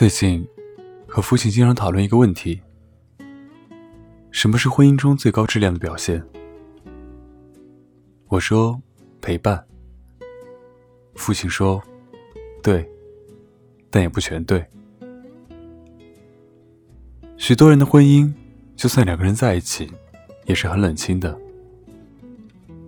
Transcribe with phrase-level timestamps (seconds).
[0.00, 0.48] 最近，
[1.06, 2.62] 和父亲经常讨论一个问题：
[4.30, 6.24] 什么是婚姻中最高质量的表现？
[8.28, 8.80] 我说
[9.20, 9.62] 陪伴。
[11.16, 11.82] 父亲说，
[12.62, 12.88] 对，
[13.90, 14.64] 但也不全对。
[17.36, 18.32] 许多人的婚姻，
[18.74, 19.92] 就算两个人在一起，
[20.46, 21.38] 也是很冷清的。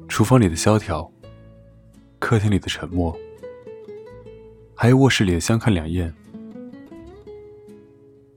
[0.09, 1.13] 厨房里的萧条，
[2.19, 3.15] 客厅里的沉默，
[4.75, 6.11] 还有卧室里的相看两厌。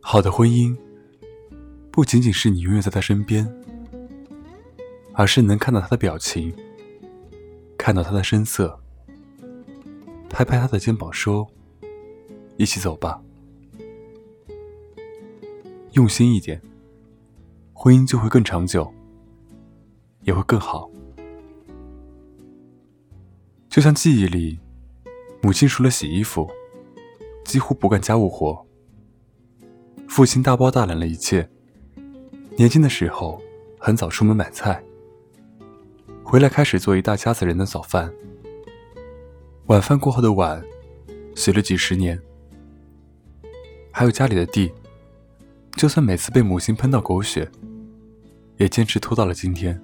[0.08, 0.78] 好的婚姻，
[1.90, 3.52] 不仅仅是你永远在他身边，
[5.14, 6.56] 而是能看到他的表情，
[7.76, 8.80] 看到他的声色，
[10.30, 11.50] 拍拍他的肩膀说
[12.56, 13.20] ：“一起走吧。”
[15.94, 16.62] 用心一点，
[17.74, 18.94] 婚姻就会更长久，
[20.22, 20.88] 也会更好。
[23.70, 24.60] 就像记忆里，
[25.42, 26.48] 母亲除了洗衣服，
[27.44, 28.65] 几乎不干家务活。
[30.16, 31.46] 父亲大包大揽了一切。
[32.56, 33.42] 年轻的时候，
[33.78, 34.82] 很早出门买菜，
[36.24, 38.10] 回来开始做一大家子人的早饭。
[39.66, 40.64] 晚饭过后的碗，
[41.36, 42.18] 洗了几十年。
[43.92, 44.72] 还有家里的地，
[45.76, 47.52] 就算每次被母亲喷到狗血，
[48.56, 49.78] 也坚持拖到了今天。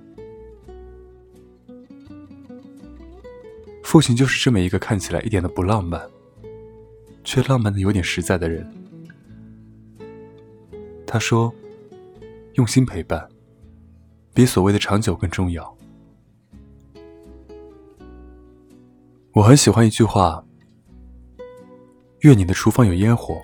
[3.83, 6.01] 父亲就是这么一个看起来一点都不浪漫，
[7.21, 8.65] 却浪漫的有点实在的人。
[11.11, 11.53] 他说
[12.55, 13.27] ：“用心陪伴，
[14.33, 15.77] 比所谓的长久更重要。”
[19.33, 20.41] 我很喜欢一句话
[22.23, 23.41] ：“愿你的厨房有烟火，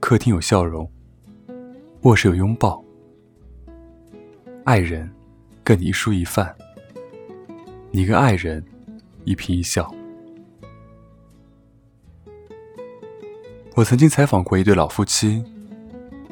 [0.00, 0.90] 客厅有笑容，
[2.04, 2.82] 卧室有拥抱，
[4.64, 5.06] 爱人
[5.62, 6.56] 跟你一蔬一饭，
[7.90, 8.64] 你跟爱人
[9.26, 9.94] 一颦一笑。”
[13.76, 15.44] 我曾经采访过一对老夫妻。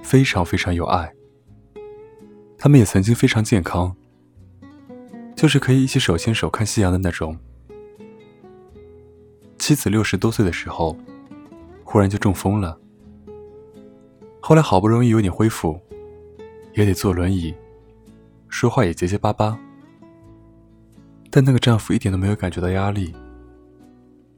[0.06, 1.12] 非常非常有爱，
[2.56, 3.92] 他们也曾经非常健康，
[5.34, 7.36] 就是可以一起手牵手看夕阳的那种。
[9.58, 10.96] 妻子六十多岁的时候，
[11.82, 12.78] 忽然就中风了，
[14.38, 15.76] 后来好不容易有点恢复，
[16.74, 17.52] 也得坐轮椅，
[18.48, 19.58] 说话也结结巴巴。
[21.32, 23.12] 但那个丈夫一点都没有感觉到压力。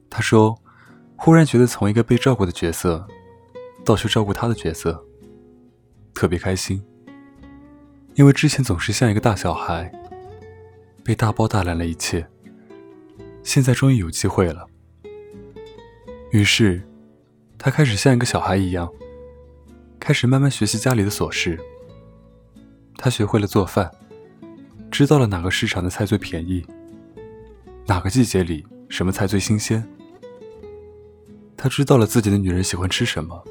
[0.09, 0.59] 他说，
[1.15, 3.07] 忽然觉得从一个被照顾的角色，
[3.85, 5.05] 到去照顾他的角色。
[6.19, 6.83] 特别开心，
[8.17, 9.89] 因为之前总是像一个大小孩，
[11.05, 12.27] 被大包大揽了一切。
[13.45, 14.67] 现在终于有机会了，
[16.33, 16.83] 于是
[17.57, 18.93] 他开始像一个小孩一样，
[20.01, 21.57] 开始慢慢学习家里的琐事。
[22.97, 23.89] 他学会了做饭，
[24.91, 26.67] 知道了哪个市场的菜最便宜，
[27.87, 29.89] 哪个季节里什么菜最新鲜。
[31.57, 33.45] 他知道了自己的女人喜欢吃什么。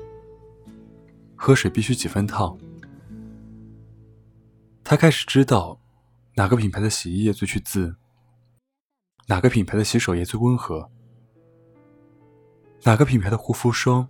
[1.37, 2.57] 喝水必须几分烫。
[4.83, 5.79] 他开始知道
[6.35, 7.95] 哪个品牌的洗衣液最去渍，
[9.27, 10.89] 哪个品牌的洗手液最温和，
[12.83, 14.07] 哪个品牌的护肤霜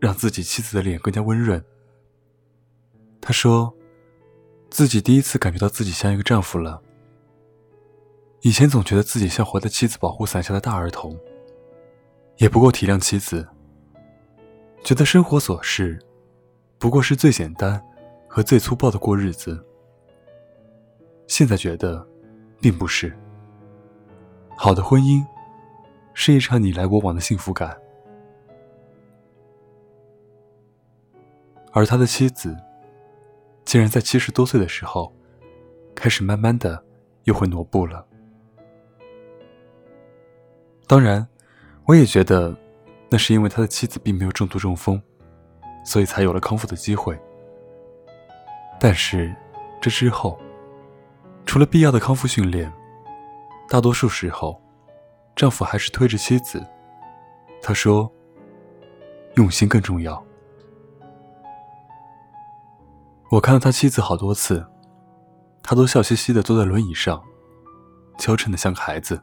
[0.00, 1.64] 让自己妻子的脸更加温润。
[3.20, 3.74] 他说，
[4.70, 6.82] 自己第一次感觉到自己像一个丈夫了。
[8.42, 11.18] 以前总觉得自己像活在妻子保护伞下的大儿童，
[12.36, 13.48] 也不够体谅妻子，
[14.84, 16.00] 觉得生活琐事。
[16.78, 17.82] 不过是最简单
[18.28, 19.64] 和最粗暴的过日子。
[21.26, 22.06] 现在觉得，
[22.60, 23.16] 并不是。
[24.56, 25.24] 好的婚姻，
[26.14, 27.76] 是一场你来我往的幸福感。
[31.72, 32.56] 而他的妻子，
[33.64, 35.12] 竟然在七十多岁的时候，
[35.94, 36.82] 开始慢慢的
[37.24, 38.06] 又会挪步了。
[40.86, 41.26] 当然，
[41.84, 42.56] 我也觉得，
[43.10, 45.02] 那是因为他的妻子并没有重度中风。
[45.86, 47.16] 所以才有了康复的机会。
[48.80, 49.32] 但是，
[49.80, 50.36] 这之后，
[51.46, 52.70] 除了必要的康复训练，
[53.68, 54.60] 大多数时候，
[55.36, 56.66] 丈夫还是推着妻子。
[57.62, 58.10] 他说
[59.36, 60.22] ：“用心更重要。”
[63.30, 64.66] 我看到他妻子好多次，
[65.62, 67.22] 他都笑嘻嘻的坐在轮椅上，
[68.18, 69.22] 娇嗔的像个孩子。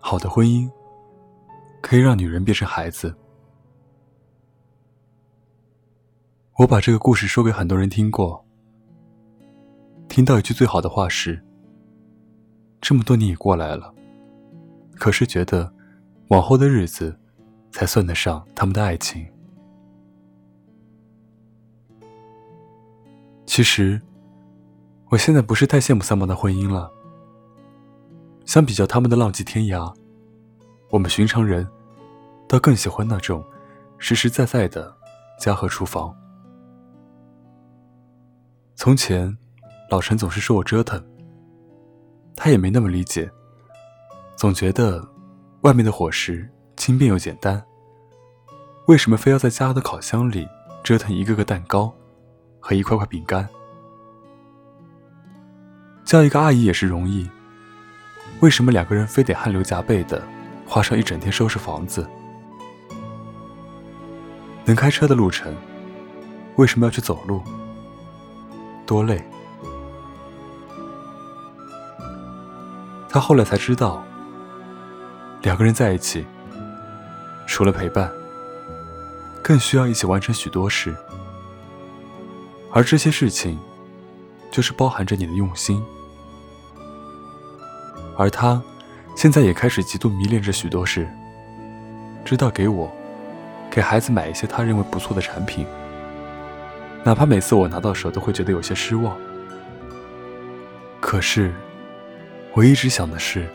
[0.00, 0.68] 好的婚姻，
[1.80, 3.16] 可以让女人变成孩子。
[6.60, 8.44] 我把这个故事说给很多人听过，
[10.10, 11.42] 听到一句最好的话是：
[12.82, 13.94] 这么多年也过来了，
[14.94, 15.72] 可是觉得
[16.28, 17.18] 往后的日子
[17.72, 19.26] 才算得上他们的爱情。
[23.46, 23.98] 其实，
[25.08, 26.92] 我现在不是太羡慕三毛的婚姻了。
[28.44, 29.90] 相比较他们的浪迹天涯，
[30.90, 31.66] 我们寻常人
[32.46, 33.42] 倒更喜欢那种
[33.96, 34.94] 实实在在的
[35.40, 36.14] 家和厨房。
[38.82, 39.36] 从前，
[39.90, 40.98] 老陈总是说我折腾，
[42.34, 43.30] 他也没那么理解，
[44.36, 45.06] 总觉得
[45.60, 47.62] 外面的伙食轻便又简单，
[48.86, 50.48] 为什么非要在家的烤箱里
[50.82, 51.94] 折腾一个个蛋糕
[52.58, 53.46] 和一块块饼干？
[56.02, 57.28] 叫一个阿姨也是容易，
[58.40, 60.26] 为什么两个人非得汗流浃背的
[60.66, 62.08] 花上一整天收拾房子？
[64.64, 65.54] 能开车的路程，
[66.56, 67.42] 为什么要去走路？
[68.90, 69.22] 多累！
[73.08, 74.02] 他后来才知道，
[75.42, 76.26] 两个人在一起，
[77.46, 78.10] 除了陪伴，
[79.40, 80.92] 更需要一起完成许多事，
[82.72, 83.56] 而这些事情，
[84.50, 85.80] 就是包含着你的用心。
[88.16, 88.60] 而他，
[89.14, 91.08] 现在也开始极度迷恋着许多事，
[92.24, 92.90] 知道给我。
[93.70, 95.64] 给孩子买一些他认为不错的产品，
[97.04, 99.16] 哪怕每次我拿到手都会觉得有些失望。
[101.00, 101.52] 可是，
[102.52, 103.48] 我一直想的是，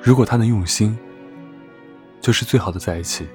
[0.00, 0.96] 如果他能用心，
[2.20, 3.26] 就是最好的在一起。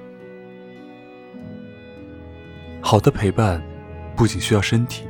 [2.80, 3.62] 好的陪伴，
[4.16, 5.04] 不仅需要身体，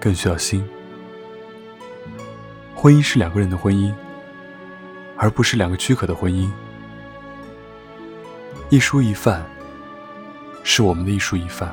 [0.00, 0.64] 更需要心。
[2.74, 3.94] 婚姻是两个人的婚姻，
[5.16, 6.50] 而不是两个躯壳的婚姻。
[8.70, 9.44] 一蔬一饭，
[10.62, 11.70] 是我们的一蔬一饭；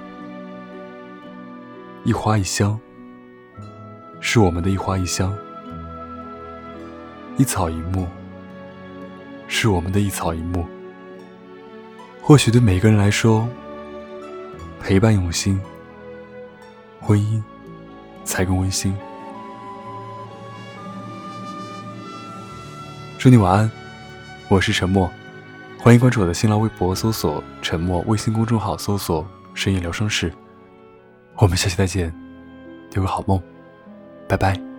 [2.03, 2.79] 一花一香，
[4.19, 5.31] 是我们的一花一香；
[7.37, 8.07] 一草一木，
[9.47, 10.65] 是我们的一草一木。
[12.19, 13.47] 或许对每个人来说，
[14.79, 15.61] 陪伴用心，
[16.99, 17.39] 婚姻
[18.23, 18.97] 才更温馨。
[23.19, 23.71] 祝你晚安，
[24.47, 25.07] 我是沉默。
[25.77, 29.23] 欢迎关注我的新浪微博，搜索“沉默”；微信公众号搜索
[29.53, 30.33] “深夜疗伤室”。
[31.37, 32.13] 我们下期再见，
[32.93, 33.41] 有个好梦，
[34.27, 34.70] 拜拜。